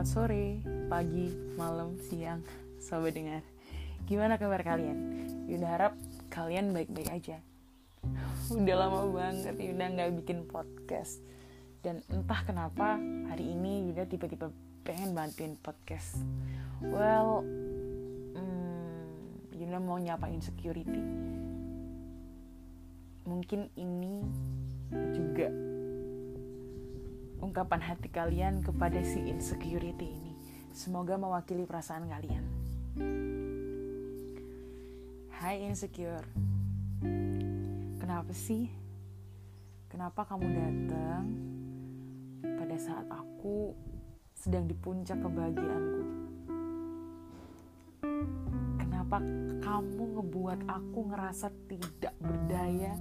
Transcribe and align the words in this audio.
Selamat 0.00 0.16
sore, 0.16 0.64
pagi, 0.88 1.28
malam, 1.60 2.00
siang, 2.00 2.40
sobat 2.80 3.12
dengar. 3.12 3.44
Gimana 4.08 4.40
kabar 4.40 4.64
kalian? 4.64 4.96
Yunda 5.44 5.68
harap 5.68 5.92
kalian 6.32 6.72
baik-baik 6.72 7.12
aja. 7.12 7.44
Udah 8.48 8.76
lama 8.80 9.04
banget 9.12 9.60
Yunda 9.60 9.92
nggak 9.92 10.24
bikin 10.24 10.48
podcast. 10.48 11.20
Dan 11.84 12.00
entah 12.08 12.40
kenapa 12.48 12.96
hari 13.28 13.52
ini 13.52 13.92
Yunda 13.92 14.08
tiba-tiba 14.08 14.48
pengen 14.88 15.12
bantuin 15.12 15.60
podcast. 15.60 16.16
Well, 16.80 17.44
hmm, 18.40 19.52
Yunda 19.52 19.84
mau 19.84 20.00
nyapain 20.00 20.40
security. 20.40 21.04
Mungkin 23.28 23.68
ini 23.76 24.24
juga 25.12 25.69
ungkapan 27.40 27.80
hati 27.80 28.12
kalian 28.12 28.60
kepada 28.60 29.00
si 29.00 29.18
insecurity 29.24 30.06
ini. 30.06 30.32
Semoga 30.70 31.16
mewakili 31.18 31.66
perasaan 31.66 32.06
kalian. 32.06 32.44
Hai 35.40 35.64
insecure. 35.64 36.28
Kenapa 37.96 38.32
sih? 38.36 38.68
Kenapa 39.88 40.22
kamu 40.28 40.46
datang 40.52 41.24
pada 42.44 42.76
saat 42.78 43.08
aku 43.08 43.74
sedang 44.36 44.68
di 44.68 44.76
puncak 44.76 45.18
kebahagiaanku? 45.18 46.02
Kenapa 48.78 49.16
kamu 49.64 50.04
ngebuat 50.20 50.60
aku 50.68 51.00
ngerasa 51.10 51.48
tidak 51.66 52.14
berdaya 52.20 52.94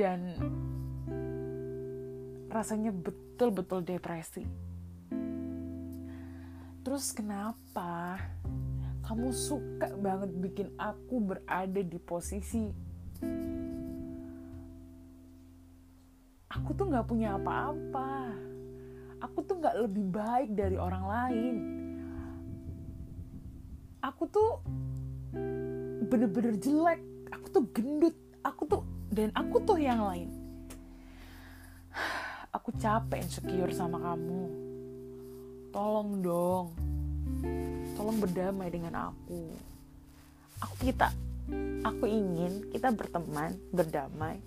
dan 0.00 0.32
rasanya 2.50 2.90
betul-betul 2.90 3.86
depresi. 3.86 4.42
Terus 6.82 7.14
kenapa 7.14 8.18
kamu 9.06 9.30
suka 9.30 9.94
banget 9.94 10.30
bikin 10.34 10.68
aku 10.74 11.22
berada 11.22 11.80
di 11.80 11.98
posisi 12.02 12.90
aku 16.50 16.74
tuh 16.74 16.90
nggak 16.90 17.06
punya 17.06 17.38
apa-apa. 17.38 18.34
Aku 19.22 19.46
tuh 19.46 19.62
nggak 19.62 19.76
lebih 19.86 20.06
baik 20.10 20.50
dari 20.58 20.74
orang 20.74 21.04
lain. 21.06 21.56
Aku 24.02 24.26
tuh 24.26 24.58
bener-bener 26.10 26.58
jelek. 26.58 26.98
Aku 27.30 27.46
tuh 27.52 27.62
gendut. 27.70 28.16
Aku 28.42 28.64
tuh 28.66 28.82
dan 29.12 29.28
aku 29.36 29.60
tuh 29.62 29.76
yang 29.76 30.00
lain 30.00 30.39
aku 32.50 32.74
capek 32.78 33.22
insecure 33.22 33.70
sama 33.70 33.98
kamu. 34.02 34.42
Tolong 35.70 36.10
dong. 36.18 36.66
Tolong 37.94 38.18
berdamai 38.18 38.68
dengan 38.70 39.10
aku. 39.10 39.54
Aku 40.60 40.74
kita 40.82 41.14
aku 41.86 42.04
ingin 42.10 42.68
kita 42.74 42.90
berteman, 42.90 43.54
berdamai. 43.70 44.42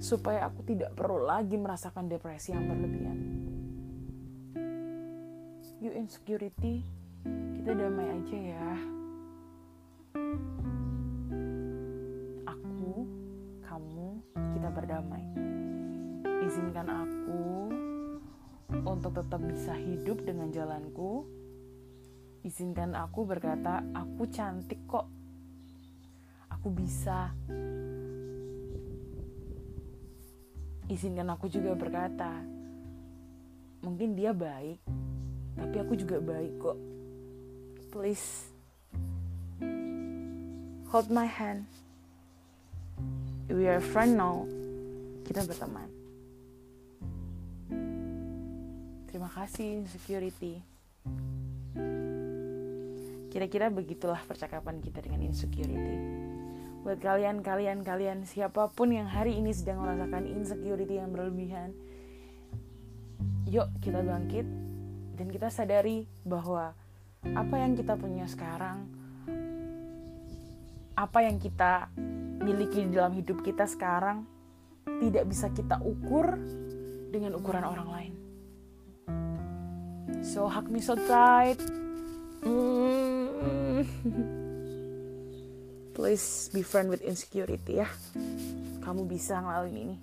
Supaya 0.00 0.48
aku 0.48 0.64
tidak 0.64 0.96
perlu 0.96 1.28
lagi 1.28 1.54
merasakan 1.60 2.08
depresi 2.08 2.56
yang 2.56 2.64
berlebihan. 2.66 3.18
You 5.80 5.96
insecurity, 5.96 6.84
kita 7.56 7.72
damai 7.72 8.08
aja 8.08 8.36
ya. 8.36 8.70
Aku, 12.48 13.08
kamu, 13.64 14.08
kita 14.56 14.68
berdamai 14.72 15.24
izinkan 16.50 16.90
aku 16.90 17.70
untuk 18.82 19.14
tetap 19.14 19.38
bisa 19.38 19.70
hidup 19.70 20.18
dengan 20.26 20.50
jalanku. 20.50 21.22
Izinkan 22.42 22.98
aku 22.98 23.22
berkata, 23.22 23.86
"Aku 23.94 24.26
cantik 24.26 24.82
kok, 24.90 25.06
aku 26.50 26.74
bisa." 26.74 27.30
Izinkan 30.90 31.30
aku 31.30 31.46
juga 31.46 31.78
berkata, 31.78 32.42
"Mungkin 33.86 34.18
dia 34.18 34.34
baik, 34.34 34.82
tapi 35.54 35.76
aku 35.78 35.94
juga 35.94 36.18
baik 36.18 36.58
kok." 36.58 36.78
Please 37.94 38.50
hold 40.90 41.14
my 41.14 41.30
hand. 41.30 41.70
We 43.46 43.70
are 43.70 43.78
friend 43.78 44.18
now. 44.18 44.50
Kita 45.22 45.46
berteman. 45.46 45.99
Terima 49.10 49.26
kasih 49.26 49.82
insecurity. 49.82 50.62
Kira-kira 53.26 53.66
begitulah 53.66 54.22
percakapan 54.22 54.78
kita 54.78 55.02
dengan 55.02 55.26
insecurity. 55.26 55.98
Buat 56.86 57.02
kalian, 57.02 57.42
kalian, 57.42 57.82
kalian, 57.82 58.22
siapa 58.22 58.70
pun 58.70 58.94
yang 58.94 59.10
hari 59.10 59.34
ini 59.34 59.50
sedang 59.50 59.82
merasakan 59.82 60.30
insecurity 60.30 61.02
yang 61.02 61.10
berlebihan, 61.10 61.74
yuk 63.50 63.66
kita 63.82 63.98
bangkit 63.98 64.46
dan 65.18 65.26
kita 65.26 65.50
sadari 65.50 66.06
bahwa 66.22 66.70
apa 67.34 67.54
yang 67.58 67.74
kita 67.74 67.98
punya 67.98 68.30
sekarang, 68.30 68.86
apa 70.94 71.18
yang 71.26 71.42
kita 71.42 71.90
miliki 72.46 72.86
di 72.86 72.94
dalam 72.94 73.18
hidup 73.18 73.42
kita 73.42 73.66
sekarang, 73.66 74.22
tidak 75.02 75.26
bisa 75.26 75.50
kita 75.50 75.82
ukur 75.82 76.38
dengan 77.10 77.34
ukuran 77.34 77.66
orang 77.66 77.90
lain. 77.90 78.29
So 80.20 80.48
hug 80.48 80.68
me 80.68 80.84
so 80.84 80.96
tight. 80.96 81.60
Mm. 82.44 83.84
Please 85.96 86.48
be 86.52 86.64
friend 86.64 86.88
with 86.88 87.04
insecurity 87.04 87.80
ya. 87.80 87.88
Kamu 88.84 89.04
bisa 89.04 89.40
ngelaluin 89.40 89.76
ini. 89.76 89.98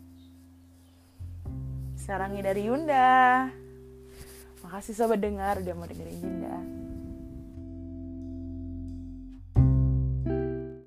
Sarangnya 1.98 2.54
dari 2.54 2.70
Yunda. 2.70 3.50
Makasih 4.66 4.94
sobat 4.94 5.22
dengar 5.22 5.62
udah 5.62 5.74
mau 5.74 5.90
dengerin 5.90 6.22
Yunda. 6.22 6.87